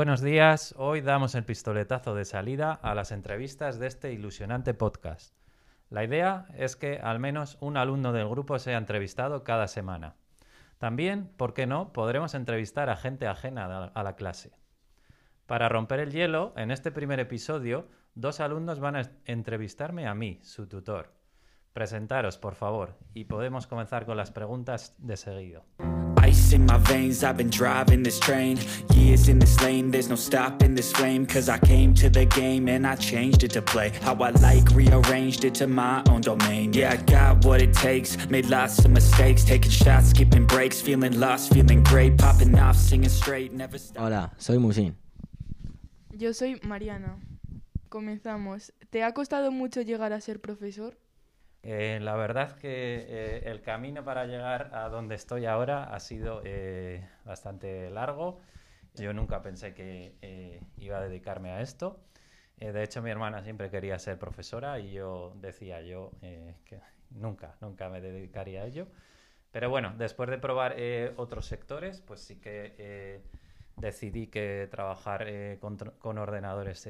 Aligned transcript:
Buenos 0.00 0.22
días, 0.22 0.74
hoy 0.78 1.02
damos 1.02 1.34
el 1.34 1.44
pistoletazo 1.44 2.14
de 2.14 2.24
salida 2.24 2.72
a 2.72 2.94
las 2.94 3.12
entrevistas 3.12 3.78
de 3.78 3.86
este 3.86 4.14
ilusionante 4.14 4.72
podcast. 4.72 5.34
La 5.90 6.02
idea 6.02 6.46
es 6.56 6.74
que 6.74 7.00
al 7.00 7.18
menos 7.18 7.58
un 7.60 7.76
alumno 7.76 8.14
del 8.14 8.26
grupo 8.26 8.58
sea 8.58 8.78
entrevistado 8.78 9.44
cada 9.44 9.68
semana. 9.68 10.14
También, 10.78 11.30
¿por 11.36 11.52
qué 11.52 11.66
no?, 11.66 11.92
podremos 11.92 12.32
entrevistar 12.32 12.88
a 12.88 12.96
gente 12.96 13.26
ajena 13.26 13.88
a 13.88 14.02
la 14.02 14.16
clase. 14.16 14.52
Para 15.44 15.68
romper 15.68 16.00
el 16.00 16.12
hielo, 16.12 16.54
en 16.56 16.70
este 16.70 16.90
primer 16.90 17.20
episodio, 17.20 17.86
dos 18.14 18.40
alumnos 18.40 18.80
van 18.80 18.96
a 18.96 19.02
entrevistarme 19.26 20.06
a 20.06 20.14
mí, 20.14 20.40
su 20.42 20.66
tutor. 20.66 21.12
Presentaros, 21.74 22.38
por 22.38 22.54
favor, 22.54 22.96
y 23.12 23.24
podemos 23.24 23.66
comenzar 23.66 24.06
con 24.06 24.16
las 24.16 24.30
preguntas 24.30 24.94
de 24.96 25.18
seguido. 25.18 25.66
Ice 26.22 26.52
in 26.52 26.66
my 26.66 26.76
veins, 26.78 27.24
I've 27.24 27.36
been 27.36 27.50
driving 27.50 28.02
this 28.02 28.18
train. 28.20 28.58
Years 28.94 29.28
in 29.28 29.38
this 29.38 29.60
lane, 29.62 29.90
there's 29.90 30.08
no 30.08 30.16
stopping 30.16 30.74
this 30.74 30.92
flame. 30.92 31.24
Cause 31.26 31.48
I 31.48 31.58
came 31.58 31.94
to 31.94 32.10
the 32.10 32.26
game 32.26 32.68
and 32.68 32.86
I 32.86 32.96
changed 32.96 33.42
it 33.42 33.52
to 33.52 33.62
play. 33.62 33.90
How 34.02 34.14
I 34.14 34.30
like, 34.30 34.68
rearranged 34.72 35.44
it 35.44 35.54
to 35.56 35.66
my 35.66 36.02
own 36.10 36.20
domain. 36.20 36.72
Yeah, 36.72 36.92
I 36.92 36.96
got 36.96 37.44
what 37.44 37.62
it 37.62 37.72
takes, 37.72 38.16
made 38.28 38.46
lots 38.46 38.84
of 38.84 38.90
mistakes. 38.90 39.44
Taking 39.44 39.70
shots, 39.70 40.10
skipping 40.10 40.46
breaks, 40.46 40.80
feeling 40.80 41.18
lost, 41.18 41.52
feeling 41.54 41.82
great. 41.82 42.18
Popping 42.18 42.58
off, 42.58 42.76
singing 42.76 43.08
straight, 43.08 43.52
never 43.52 43.78
stop. 43.78 44.04
Hola, 44.04 44.30
soy 44.38 44.58
Musin. 44.58 44.94
Yo 46.12 46.32
soy 46.32 46.60
Mariana. 46.62 47.16
Comenzamos. 47.88 48.72
¿Te 48.90 49.02
ha 49.02 49.12
costado 49.12 49.50
mucho 49.50 49.80
llegar 49.80 50.12
a 50.12 50.20
ser 50.20 50.40
profesor? 50.40 50.98
Eh, 51.62 51.98
la 52.00 52.16
verdad 52.16 52.56
que 52.58 53.04
eh, 53.08 53.42
el 53.50 53.60
camino 53.60 54.02
para 54.02 54.24
llegar 54.24 54.70
a 54.74 54.88
donde 54.88 55.14
estoy 55.14 55.44
ahora 55.44 55.84
ha 55.84 56.00
sido 56.00 56.40
eh, 56.44 57.06
bastante 57.24 57.90
largo. 57.90 58.40
Yo 58.94 59.12
nunca 59.12 59.42
pensé 59.42 59.74
que 59.74 60.16
iba 60.78 60.98
a 60.98 61.00
dedicarme 61.00 61.50
a 61.50 61.60
esto. 61.60 62.00
de 62.58 62.82
hecho, 62.82 63.02
mi 63.02 63.10
hermana 63.10 63.42
siempre 63.42 63.70
quería 63.70 63.98
ser 63.98 64.18
profesora 64.18 64.78
y 64.80 64.92
yo 64.92 65.32
decía 65.36 65.80
yo 65.80 66.12
que 66.64 66.80
nunca, 67.10 67.56
nunca 67.60 67.88
me 67.88 68.00
dedicaría 68.00 68.62
a 68.62 68.66
ello. 68.66 68.88
Pero 69.52 69.70
bueno, 69.70 69.94
después 69.96 70.28
de 70.28 70.38
probar 70.38 70.76
otros 71.16 71.46
sectores, 71.46 72.00
pues 72.00 72.20
sí 72.20 72.40
que 72.40 73.22
decidí 73.80 74.26
que 74.28 74.68
trabajar 74.70 75.26
con, 75.60 75.76
con, 75.76 76.18
ordenadores 76.18 76.88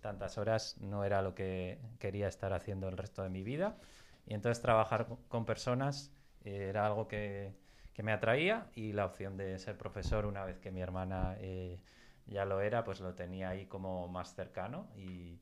tantas 0.00 0.36
horas 0.36 0.76
no 0.80 1.04
era 1.04 1.22
lo 1.22 1.34
que 1.34 1.78
quería 1.98 2.28
estar 2.28 2.52
haciendo 2.52 2.88
el 2.88 2.96
resto 2.96 3.22
de 3.22 3.30
mi 3.30 3.42
vida. 3.42 3.78
Y 4.26 4.34
entonces 4.34 4.62
trabajar 4.62 5.06
con 5.28 5.44
personas 5.44 6.12
eh, 6.44 6.66
era 6.68 6.86
algo 6.86 7.08
que, 7.08 7.54
me 8.02 8.12
atraía 8.12 8.66
y 8.74 8.92
la 8.92 9.06
opción 9.06 9.36
de 9.36 9.60
ser 9.60 9.78
profesor 9.78 10.26
una 10.26 10.44
vez 10.44 10.58
que 10.58 10.72
mi 10.72 10.80
hermana 10.80 11.36
eh, 11.38 11.78
ya 12.26 12.44
lo 12.44 12.60
era, 12.60 12.82
pues 12.82 12.98
lo 12.98 13.14
tenía 13.14 13.50
ahí 13.50 13.66
como 13.66 14.08
más 14.08 14.34
cercano 14.34 14.88
y, 14.96 15.38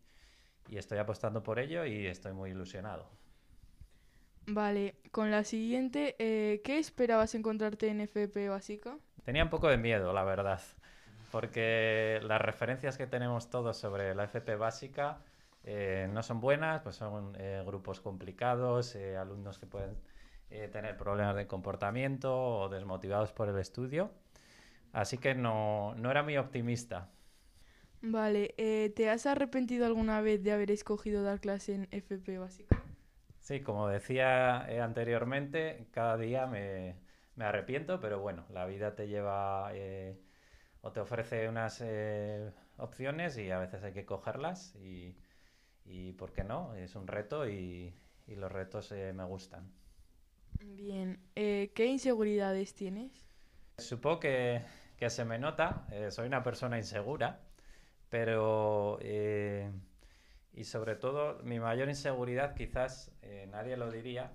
estoy 0.71 0.99
apostando 0.99 1.43
por 1.43 1.59
ello 1.59 1.85
y 1.85 2.07
estoy 2.07 2.33
muy 2.33 2.51
ilusionado. 2.51 3.09
Vale, 4.47 4.97
con 5.11 5.31
la 5.31 5.43
siguiente, 5.43 6.17
eh, 6.19 6.61
¿qué 6.63 6.79
esperabas 6.79 7.35
encontrarte 7.35 7.89
en 7.89 8.03
FP 8.03 8.49
básica? 8.51 8.99
Tenía 9.25 9.45
un 9.45 9.51
poco 9.51 9.69
de 9.69 9.77
miedo, 9.77 10.13
la 10.13 10.25
verdad 10.25 10.61
porque 11.31 12.21
las 12.23 12.41
referencias 12.41 12.99
que 12.99 13.07
tenemos 13.07 13.51
todos 13.51 13.77
sobre 13.77 14.15
la 14.15 14.25
FP 14.25 14.57
básica 14.57 15.19
eh, 15.63 16.09
no 16.13 16.23
son 16.23 16.41
buenas, 16.41 16.83
pues 16.83 16.97
son 16.97 17.37
eh, 17.39 17.63
grupos 17.65 18.01
complicados, 18.01 18.95
eh, 18.97 19.17
alumnos 19.17 19.59
que 19.59 19.67
pueden 19.67 19.97
tener 20.73 20.97
problemas 20.97 21.37
de 21.37 21.47
comportamiento 21.47 22.37
o 22.37 22.69
desmotivados 22.69 23.31
por 23.31 23.49
el 23.49 23.57
estudio. 23.59 24.11
Así 24.93 25.17
que 25.17 25.33
no, 25.33 25.95
no 25.95 26.11
era 26.11 26.25
muy 26.25 26.37
optimista. 26.39 27.09
Vale, 28.03 28.53
¿te 28.97 29.11
has 29.11 29.27
arrepentido 29.27 29.87
alguna 29.87 30.21
vez 30.21 30.43
de 30.43 30.51
haber 30.51 30.73
escogido 30.73 31.23
dar 31.23 31.39
clase 31.39 31.75
en 31.75 31.89
FP 31.93 32.39
básica? 32.39 32.83
Sí, 33.39 33.61
como 33.61 33.87
decía 33.87 34.83
anteriormente, 34.83 35.87
cada 35.93 36.17
día 36.17 36.49
me, 36.49 36.97
me, 37.41 37.47
arrepiento, 37.47 38.01
pero 38.01 38.21
bueno, 38.21 38.45
la 38.51 38.67
vida 38.67 38.95
te 38.95 39.09
lleva 39.09 39.73
o 40.83 40.93
te 40.93 41.01
ofrece 41.01 41.49
unas 41.49 41.81
eh, 41.81 42.53
opciones 42.77 43.37
y 43.39 43.51
a 43.51 43.59
veces 43.59 43.83
hay 43.83 43.93
que 43.93 44.05
cogerlas 44.05 44.75
y, 44.77 45.17
y 45.85 46.13
¿por 46.13 46.33
qué 46.33 46.45
no? 46.45 46.75
Es 46.75 46.95
un 46.97 47.07
reto 47.07 47.49
y, 47.49 47.95
y 48.27 48.35
los 48.35 48.53
retos 48.53 48.93
eh, 48.93 49.13
me 49.13 49.25
gustan. 49.25 49.73
Bien, 50.61 51.19
eh, 51.35 51.73
¿qué 51.75 51.87
inseguridades 51.87 52.75
tienes? 52.75 53.27
Supongo 53.79 54.21
que, 54.21 54.63
que 54.99 55.09
se 55.09 55.25
me 55.25 55.39
nota, 55.39 55.87
soy 56.11 56.27
una 56.27 56.43
persona 56.43 56.77
insegura, 56.77 57.41
pero 58.11 58.99
y 60.53 60.65
sobre 60.65 60.97
todo 60.97 61.43
mi 61.43 61.59
mayor 61.59 61.89
inseguridad 61.89 62.55
quizás 62.55 63.11
nadie 63.49 63.79
lo 63.79 63.91
diría 63.91 64.33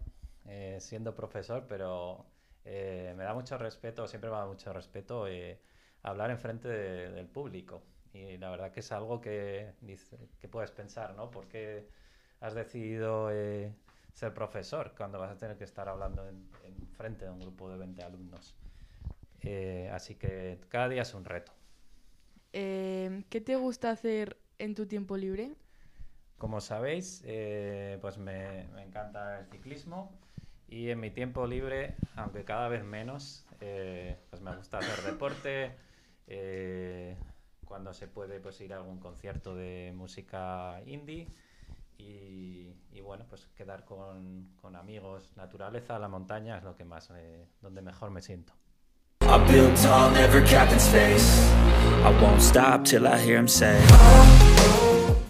siendo 0.80 1.14
profesor, 1.14 1.68
pero 1.70 2.26
me 2.66 3.24
da 3.24 3.34
mucho 3.34 3.58
respeto, 3.58 4.08
siempre 4.08 4.30
me 4.30 4.38
da 4.38 4.46
mucho 4.46 4.74
respeto 4.74 5.28
hablar 6.06 6.32
en 6.32 6.40
frente 6.40 6.68
del 6.68 7.28
público. 7.28 7.84
Y 8.14 8.38
la 8.38 8.50
verdad 8.50 8.72
que 8.72 8.80
es 8.80 8.92
algo 8.92 9.20
que, 9.20 9.74
que 10.40 10.48
puedes 10.48 10.72
pensar, 10.72 11.16
¿no? 11.16 11.30
¿Por 11.30 11.48
qué 11.48 11.90
has 12.40 12.54
decidido 12.54 13.30
eh, 13.32 13.74
ser 14.14 14.34
profesor 14.34 14.94
cuando 14.96 15.20
vas 15.20 15.32
a 15.32 15.38
tener 15.38 15.58
que 15.58 15.64
estar 15.64 15.90
hablando 15.90 16.28
en, 16.28 16.48
frente 16.96 17.26
de 17.26 17.32
un 17.32 17.40
grupo 17.40 17.70
de 17.70 17.78
20 17.78 18.04
alumnos? 18.04 18.56
Eh, 19.42 19.90
así 19.92 20.16
que 20.16 20.62
cada 20.70 20.88
día 20.88 21.02
es 21.02 21.14
un 21.14 21.26
reto. 21.26 21.52
Eh, 22.54 23.26
¿Qué 23.30 23.42
te 23.42 23.56
gusta 23.58 23.92
hacer 23.92 24.38
en 24.60 24.76
tu 24.76 24.86
tiempo 24.86 25.18
libre? 25.18 25.56
Como 26.38 26.62
sabéis, 26.62 27.22
pues 28.02 28.18
me, 28.18 28.68
me, 28.74 28.84
encanta 28.84 29.40
el 29.40 29.46
ciclismo 29.48 30.12
y 30.68 30.90
en 30.90 31.00
mi 31.00 31.12
tiempo 31.12 31.48
libre, 31.48 31.96
aunque 32.16 32.44
cada 32.44 32.68
vez 32.68 32.84
menos, 32.84 33.46
pues 33.60 34.42
me 34.42 34.56
gusta 34.56 34.80
hacer 34.80 35.04
deporte, 35.04 35.76
eh, 36.28 37.16
cuando 37.66 37.94
se 37.94 38.08
puede 38.08 38.40
pues 38.40 38.60
ir 38.62 38.74
a 38.74 38.78
algún 38.78 39.00
concierto 39.00 39.56
de 39.56 39.94
música 39.96 40.82
indie 40.86 41.28
y, 41.98 42.74
bueno, 43.02 43.26
pues 43.30 43.48
quedar 43.56 43.86
con, 43.86 44.50
con, 44.62 44.76
amigos, 44.76 45.32
naturaleza, 45.36 45.98
la 46.00 46.08
montaña 46.08 46.58
es 46.58 46.64
lo 46.64 46.76
que 46.76 46.84
más, 46.84 47.10
eh, 47.16 47.48
donde 47.62 47.82
mejor 47.82 48.12
me 48.12 48.22
siento. 48.22 48.54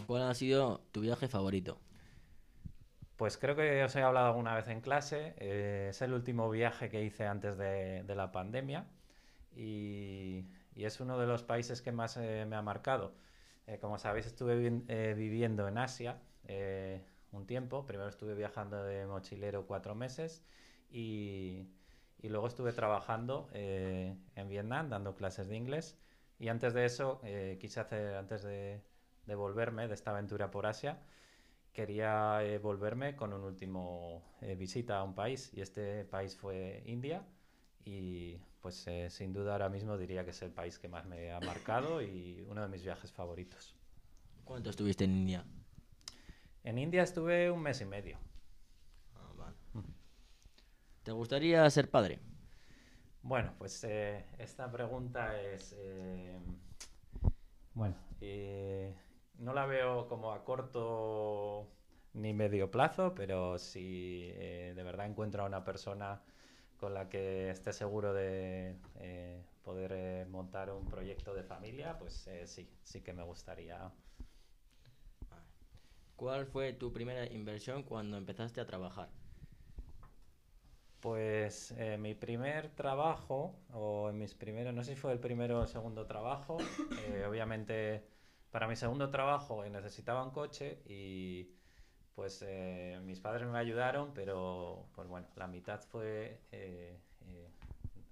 ¿Cuál 0.08 0.24
ha 0.24 0.34
sido 0.34 0.82
tu 0.92 1.02
viaje 1.02 1.28
favorito? 1.28 1.78
Pues 3.18 3.38
creo 3.38 3.56
que 3.56 3.84
os 3.84 3.96
he 3.96 4.02
hablado 4.02 4.28
alguna 4.28 4.56
vez 4.56 4.68
en 4.68 4.82
clase. 4.82 5.36
Eh, 5.38 5.88
es 5.92 6.02
el 6.02 6.14
último 6.14 6.50
viaje 6.50 6.90
que 6.90 7.04
hice 7.04 7.26
antes 7.26 7.58
de, 7.58 8.04
la 8.16 8.32
pandemia 8.32 8.88
y 9.56 10.46
es 10.76 11.00
uno 11.00 11.18
de 11.18 11.26
los 11.26 11.44
países 11.44 11.82
que 11.82 11.92
más 11.92 12.18
eh, 12.18 12.46
me 12.48 12.56
ha 12.58 12.62
marcado. 12.62 13.14
Eh, 13.68 13.80
como 13.80 13.98
sabéis, 13.98 14.26
estuve 14.26 14.58
viviendo 15.14 15.68
en 15.68 15.78
Asia 15.78 16.20
un 17.32 17.46
tiempo. 17.48 17.86
Primero 17.86 18.10
estuve 18.10 18.36
viajando 18.36 18.84
de 18.84 19.06
mochilero 19.06 19.66
cuatro 19.66 19.96
meses 19.96 20.44
y, 20.90 21.70
luego 22.24 22.48
estuve 22.48 22.74
trabajando 22.74 23.50
en 23.54 24.50
Vietnam 24.50 24.90
dando 24.90 25.16
clases 25.16 25.48
de 25.48 25.56
inglés. 25.56 25.98
Y 26.38 26.50
antes 26.50 26.74
de 26.74 26.86
eso, 26.86 27.22
quise 27.60 27.80
hacer, 27.80 28.16
antes 28.16 28.44
de, 28.44 28.82
volverme 29.28 29.88
de 29.88 29.94
esta 29.94 30.12
aventura 30.12 30.52
por 30.52 30.66
Asia, 30.66 31.00
quería 31.76 32.40
volverme 32.62 33.16
con 33.16 33.34
un 33.34 33.42
último 33.42 34.24
visita 34.58 34.98
a 34.98 35.04
un 35.04 35.14
país 35.14 35.52
y 35.54 35.62
este 35.62 36.06
país 36.06 36.36
fue 36.36 36.82
India 36.86 37.24
y 37.86 38.40
pues 38.62 38.88
eh, 38.88 39.12
sin 39.12 39.32
duda 39.32 39.52
ahora 39.52 39.70
mismo 39.70 39.96
diría 39.96 40.26
que 40.26 40.32
es 40.32 40.42
el 40.42 40.52
país 40.52 40.80
que 40.80 40.88
más 40.90 41.06
me 41.06 41.32
ha 41.32 41.40
marcado 41.40 42.02
y 42.02 42.44
uno 42.50 42.64
de 42.64 42.68
mis 42.68 42.84
viajes 42.84 43.12
favoritos. 43.12 43.76
¿Cuánto 44.44 44.72
estuviste 44.72 45.04
en 45.04 45.12
India? 45.12 45.46
En 46.64 46.80
India 46.80 47.04
estuve 47.04 47.52
un 47.52 47.62
mes 47.62 47.80
y 47.82 47.86
medio. 47.86 48.18
Ah. 49.16 49.54
¿Te 51.04 51.12
gustaría 51.12 51.70
ser 51.70 51.92
padre? 51.92 52.20
Bueno, 53.22 53.54
pues 53.60 53.84
eh, 53.84 54.26
esta 54.40 54.72
pregunta 54.72 55.40
es... 55.40 55.76
Eh, 55.78 56.40
bueno, 57.76 57.96
no 59.40 59.54
la 59.54 59.66
veo 59.66 60.08
como 60.08 60.32
a 60.32 60.44
corto 60.44 61.68
ni 62.14 62.34
medio 62.34 62.72
plazo, 62.72 63.14
pero 63.16 63.58
si 63.58 64.32
de 64.32 64.84
verdad 64.84 65.08
encuentro 65.08 65.44
a 65.44 65.46
una 65.48 65.64
persona 65.64 66.22
con 66.78 66.94
la 66.94 67.10
que 67.10 67.50
esté 67.50 67.74
seguro 67.74 68.14
de 68.14 68.76
eh, 69.00 69.44
poder 69.64 69.92
eh, 69.94 70.26
montar 70.30 70.70
un 70.72 70.86
proyecto 70.86 71.34
de 71.34 71.44
familia, 71.44 71.98
pues 71.98 72.28
eh, 72.28 72.46
sí, 72.48 72.70
sí 72.84 73.02
que 73.02 73.14
me 73.14 73.24
gustaría. 73.24 73.92
¿Cuál 76.16 76.46
fue 76.46 76.74
tu 76.74 76.94
primera 76.94 77.26
inversión 77.26 77.84
cuando 77.84 78.18
empezaste 78.18 78.62
a 78.62 78.66
trabajar? 78.66 79.10
Pues 81.02 81.72
eh, 81.78 81.98
mi 81.98 82.16
primer 82.16 82.70
trabajo, 82.70 83.56
o 83.74 84.10
en 84.10 84.18
mis 84.18 84.34
primeros, 84.34 84.74
no 84.74 84.84
sé 84.84 84.96
si 84.96 85.00
fue 85.00 85.12
el 85.12 85.20
primero 85.20 85.60
o 85.60 85.62
el 85.64 85.68
segundo 85.68 86.08
trabajo, 86.08 86.58
eh, 87.04 87.26
obviamente 87.28 88.08
para 88.56 88.70
mi 88.70 88.78
segundo 88.78 89.10
trabajo 89.10 89.66
eh, 89.66 89.70
necesitaba 89.70 90.24
un 90.24 90.32
coche 90.32 90.82
y 90.86 91.52
pues 92.14 92.42
eh, 92.48 93.02
mis 93.04 93.20
padres 93.20 93.50
me 93.50 93.60
ayudaron, 93.60 94.14
pero 94.14 94.88
pues 94.96 95.10
bueno, 95.10 95.28
la 95.36 95.46
mitad 95.46 95.82
fue 95.82 96.40
eh, 96.54 96.98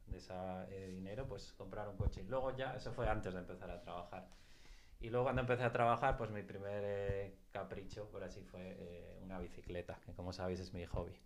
de 0.07 0.17
ese 0.17 0.91
dinero, 0.91 1.25
pues 1.29 1.53
comprar 1.53 1.87
un 1.87 1.95
coche. 1.95 2.23
Y 2.23 2.27
luego 2.27 2.53
ya, 2.57 2.75
eso 2.75 2.91
fue 2.91 3.07
antes 3.07 3.33
de 3.33 3.39
empezar 3.39 3.71
a 3.71 3.79
trabajar. 3.79 4.27
Y 4.99 5.09
luego 5.09 5.27
cuando 5.27 5.43
empecé 5.43 5.63
a 5.63 5.71
trabajar, 5.71 6.17
pues 6.17 6.29
mi 6.29 6.43
primer 6.43 7.37
capricho, 7.53 8.09
por 8.09 8.25
así 8.25 8.43
fue, 8.43 9.17
una 9.21 9.39
bicicleta, 9.39 9.97
que 10.05 10.11
como 10.11 10.33
sabéis 10.33 10.59
es 10.59 10.73
mi 10.73 10.85
hobby. 10.85 11.17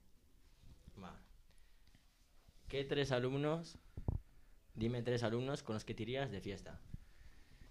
¿Qué 2.68 2.84
tres 2.84 3.12
alumnos, 3.12 3.80
dime 4.76 5.02
tres 5.02 5.24
alumnos 5.24 5.64
con 5.64 5.74
los 5.74 5.86
que 5.86 5.96
te 5.96 6.04
irías 6.04 6.30
de 6.30 6.40
fiesta? 6.40 6.80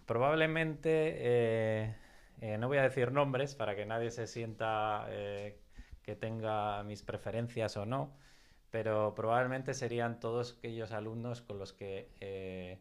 Probablemente, 0.07 1.15
eh, 1.19 1.97
eh, 2.41 2.59
no 2.59 2.69
voy 2.69 2.79
a 2.79 2.83
decir 2.83 3.11
nombres 3.11 3.57
para 3.57 3.75
que 3.75 3.87
nadie 3.87 4.13
se 4.13 4.29
sienta 4.29 5.07
eh, 5.09 5.59
que 6.05 6.15
tenga 6.15 6.85
mis 6.85 7.03
preferencias 7.03 7.77
o 7.77 7.87
no, 7.87 8.17
pero 8.71 9.17
probablemente 9.17 9.75
serían 9.75 10.21
todos 10.21 10.59
aquellos 10.59 10.93
alumnos 10.93 11.43
con 11.43 11.59
los 11.59 11.73
que 11.73 12.79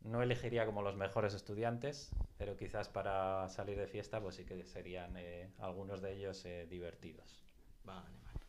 no 0.00 0.22
elegiría 0.22 0.66
como 0.66 0.82
los 0.82 0.96
mejores 0.96 1.34
estudiantes, 1.34 2.10
pero 2.36 2.56
quizás 2.56 2.88
para 2.88 3.48
salir 3.48 3.78
de 3.78 3.86
fiesta 3.86 4.20
pues 4.20 4.34
sí 4.34 4.44
que 4.44 4.64
serían 4.64 5.14
algunos 5.58 6.02
de 6.02 6.14
ellos 6.14 6.44
divertidos. 6.68 7.44
Vale, 7.84 8.08
vale. 8.24 8.40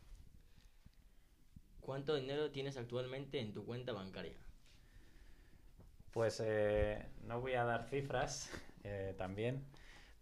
¿Cuánto 1.80 2.16
dinero 2.16 2.50
tienes 2.50 2.76
actualmente 2.76 3.38
en 3.38 3.52
tu 3.52 3.64
cuenta 3.64 3.92
bancaria? 3.92 4.36
Pues 6.12 6.42
eh, 6.44 7.06
no 7.26 7.40
voy 7.40 7.54
a 7.54 7.64
dar 7.64 7.84
cifras 7.84 8.50
eh, 8.84 9.14
también, 9.16 9.64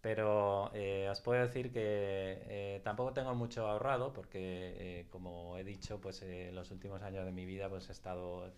pero 0.01 0.71
eh, 0.73 1.09
os 1.09 1.19
puedo 1.21 1.41
decir 1.41 1.71
que 1.71 2.81
tampoco 2.83 3.13
tengo 3.13 3.35
mucho 3.35 3.67
ahorrado 3.67 4.13
porque, 4.13 5.07
como 5.11 5.57
he 5.57 5.63
dicho, 5.63 5.99
pues 5.99 6.25
los 6.53 6.71
últimos 6.71 7.01
años 7.03 7.25
de 7.25 7.31
mi 7.31 7.45
vida 7.45 7.69
pues 7.69 7.89
he 7.89 7.91
estado 7.91 8.51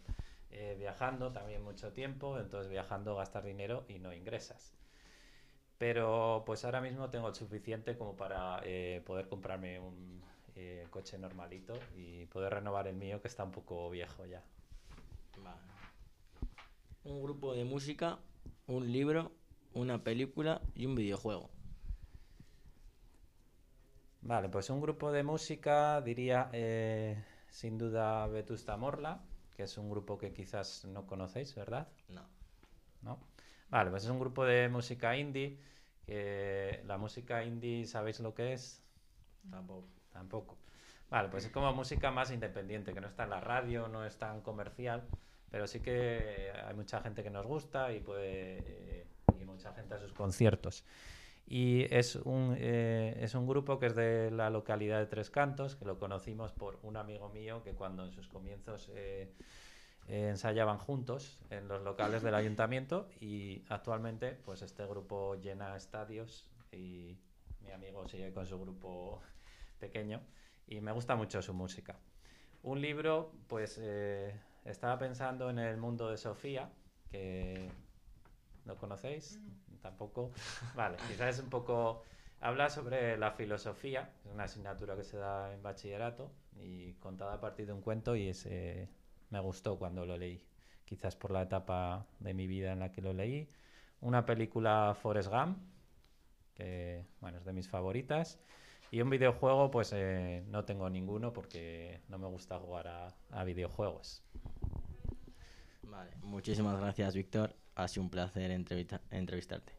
viajando 0.77 1.31
también 1.31 1.63
mucho 1.63 1.91
tiempo, 1.91 2.39
entonces 2.39 2.69
viajando 2.69 3.15
gastar 3.15 3.44
dinero 3.44 3.83
y 3.88 4.00
no 4.00 4.13
ingresas. 4.13 4.74
Pero 5.80 6.44
pues 6.45 6.63
ahora 6.63 6.80
mismo 6.80 7.09
tengo 7.09 7.27
el 7.27 7.35
suficiente 7.35 7.97
como 7.97 8.15
para 8.15 8.62
poder 9.06 9.27
comprarme 9.27 9.80
un 9.80 10.21
coche 10.91 11.18
normalito 11.18 11.74
y 11.97 12.25
poder 12.27 12.53
renovar 12.53 12.88
el 12.88 12.95
mío 12.95 13.21
que 13.21 13.27
está 13.27 13.44
un 13.44 13.51
poco 13.51 13.89
viejo 13.89 14.25
ya. 14.25 14.44
Vale. 15.44 15.73
Un 17.04 17.22
grupo 17.22 17.54
de 17.54 17.66
música, 17.66 18.20
un 18.68 18.92
libro, 18.92 19.32
una 19.74 20.04
película 20.04 20.62
y 20.74 20.86
un 20.86 20.96
videojuego. 20.96 21.50
Vale, 24.22 24.48
pues 24.48 24.70
un 24.70 24.80
grupo 24.80 25.12
de 25.12 25.24
música 25.24 26.00
diría 26.02 26.50
eh, 26.54 27.22
sin 27.50 27.78
duda 27.78 28.26
Vetusta 28.28 28.78
Morla, 28.78 29.22
que 29.56 29.64
es 29.64 29.78
un 29.78 29.90
grupo 29.90 30.18
que 30.18 30.32
quizás 30.32 30.86
no 30.86 31.06
conocéis, 31.06 31.54
¿verdad? 31.56 31.90
No. 32.08 32.26
¿No? 33.02 33.20
Vale, 33.70 33.90
pues 33.90 34.06
es 34.06 34.10
un 34.10 34.20
grupo 34.20 34.46
de 34.46 34.70
música 34.70 35.18
indie, 35.18 35.60
que 36.06 36.84
la 36.86 36.98
música 36.98 37.44
indie, 37.44 37.86
¿sabéis 37.86 38.22
lo 38.22 38.34
que 38.34 38.54
es? 38.54 38.82
Tampoco. 39.50 39.90
Tampoco. 40.14 40.58
Vale, 41.10 41.28
pues 41.30 41.46
es 41.46 41.52
como 41.52 41.74
música 41.74 42.12
más 42.12 42.32
independiente, 42.32 42.94
que 42.94 43.02
no 43.02 43.08
está 43.08 43.26
en 43.26 43.32
la 43.32 43.42
radio, 43.42 43.88
no 43.88 44.06
es 44.06 44.18
tan 44.18 44.42
comercial, 44.42 45.04
pero 45.54 45.68
sí 45.68 45.82
que 45.82 46.52
hay 46.66 46.74
mucha 46.74 47.00
gente 47.02 47.22
que 47.22 47.30
nos 47.30 47.46
gusta 47.46 47.94
y 47.94 48.00
puede 48.00 48.58
eh, 48.58 49.06
y 49.40 49.46
mucha 49.46 49.72
gente 49.72 49.94
a 49.94 50.00
sus 50.00 50.12
conciertos. 50.12 50.84
Y 51.46 51.86
es 51.96 52.16
un, 52.16 52.56
eh, 52.58 53.20
es 53.22 53.36
un 53.36 53.46
grupo 53.46 53.78
que 53.78 53.86
es 53.86 53.96
de 53.96 54.32
la 54.32 54.50
localidad 54.50 54.98
de 54.98 55.06
Tres 55.06 55.30
Cantos, 55.30 55.76
que 55.76 55.86
lo 55.86 56.00
conocimos 56.00 56.52
por 56.54 56.80
un 56.82 56.98
amigo 56.98 57.30
mío 57.30 57.62
que 57.62 57.74
cuando 57.74 58.04
en 58.04 58.12
sus 58.12 58.28
comienzos 58.28 58.90
eh, 58.96 59.32
ensayaban 60.08 60.80
juntos 60.80 61.40
en 61.52 61.68
los 61.68 61.84
locales 61.84 62.24
del 62.24 62.34
ayuntamiento 62.34 63.08
y 63.22 63.64
actualmente 63.70 64.32
pues 64.32 64.64
este 64.64 64.88
grupo 64.88 65.36
llena 65.36 65.78
estadios 65.78 66.50
y 66.72 67.16
mi 67.62 67.72
amigo 67.72 68.08
sigue 68.08 68.34
con 68.34 68.48
su 68.48 68.60
grupo 68.60 69.22
pequeño 69.78 70.20
y 70.66 70.82
me 70.82 70.92
gusta 70.94 71.16
mucho 71.16 71.44
su 71.44 71.54
música. 71.54 71.96
Un 72.64 72.82
libro, 72.82 73.34
pues 73.48 73.80
estaba 74.65 74.98
pensando 74.98 75.50
en 75.50 75.60
el 75.60 75.77
mundo 75.77 76.10
de 76.10 76.18
Sofía, 76.18 76.69
que 77.12 77.69
¿lo 78.65 78.77
conocéis? 78.77 79.39
Tampoco. 79.81 80.31
Vale, 80.75 80.98
quizás 81.07 81.38
es 81.38 81.44
un 81.44 81.50
poco... 81.50 82.04
Habla 82.39 82.69
sobre 82.69 83.18
la 83.18 83.31
filosofía, 83.31 84.12
es 84.25 84.31
una 84.31 84.44
asignatura 84.44 84.98
que 84.98 85.06
se 85.06 85.15
da 85.15 85.54
en 85.54 85.63
bachillerato 85.63 86.30
y 86.60 86.92
contada 86.95 87.36
a 87.36 87.39
partir 87.39 87.68
de 87.68 87.71
un 87.71 87.80
cuento 87.80 88.18
y 88.18 88.27
ese 88.27 88.89
me 89.30 89.39
gustó 89.39 89.80
cuando 89.80 90.06
lo 90.06 90.18
leí, 90.18 90.45
quizás 90.83 91.16
por 91.16 91.31
la 91.31 91.44
etapa 91.44 92.06
de 92.19 92.33
mi 92.33 92.45
vida 92.45 92.74
en 92.74 92.80
la 92.80 92.92
que 92.92 93.01
lo 93.01 93.13
leí. 93.13 93.48
Una 94.01 94.25
película 94.25 94.94
Forrest 95.01 95.30
Gump, 95.30 95.57
que 96.54 97.06
bueno, 97.21 97.38
es 97.38 97.45
de 97.45 97.54
mis 97.54 97.69
favoritas. 97.69 98.38
Y 98.94 99.01
un 99.01 99.10
videojuego, 99.10 99.72
pues 99.72 99.92
eh, 99.92 100.44
no 100.50 100.66
tengo 100.66 100.88
ninguno 100.88 101.34
porque 101.34 102.01
no 102.10 102.19
me 102.19 102.28
gusta 102.28 102.60
jugar 102.60 102.88
a, 102.88 103.07
a 103.31 103.44
videojuegos. 103.44 104.22
Vale. 105.81 106.12
Muchísimas 106.22 106.80
gracias, 106.80 107.16
Víctor. 107.16 107.56
Ha 107.74 107.88
sido 107.88 108.04
un 108.04 108.12
placer 108.12 108.51
entrevista- 108.51 109.01
entrevistarte. 109.10 109.74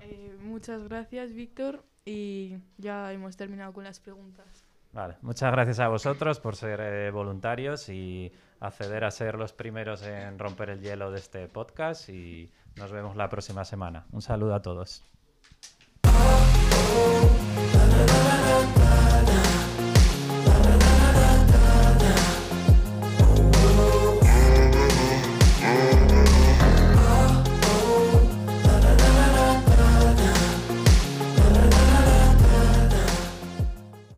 Eh, 0.00 0.36
muchas 0.42 0.82
gracias, 0.82 1.32
Víctor. 1.32 1.84
Y 2.04 2.56
ya 2.78 3.12
hemos 3.12 3.36
terminado 3.36 3.72
con 3.72 3.84
las 3.84 4.00
preguntas. 4.00 4.64
Vale, 4.92 5.18
muchas 5.22 5.52
gracias 5.52 5.78
a 5.78 5.86
vosotros 5.86 6.40
por 6.40 6.56
ser 6.56 6.80
eh, 6.80 7.10
voluntarios 7.12 7.88
y 7.88 8.32
acceder 8.58 9.04
a 9.04 9.12
ser 9.12 9.36
los 9.36 9.52
primeros 9.52 10.02
en 10.02 10.36
romper 10.40 10.70
el 10.70 10.80
hielo 10.80 11.12
de 11.12 11.20
este 11.20 11.46
podcast 11.46 12.08
y 12.08 12.50
nos 12.74 12.90
vemos 12.90 13.14
la 13.14 13.28
próxima 13.28 13.64
semana. 13.64 14.04
Un 14.10 14.20
saludo 14.20 14.56
a 14.56 14.62
todos. 14.62 15.04
La 16.78 18.04
la 18.06 18.18
la 18.28 18.37